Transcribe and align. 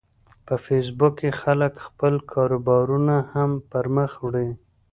په 0.45 0.55
فېسبوک 0.65 1.13
کې 1.19 1.29
خلک 1.41 1.73
خپل 1.87 2.13
کاروبارونه 2.33 3.15
هم 3.31 3.51
پرمخ 3.71 4.11
وړي 4.25 4.49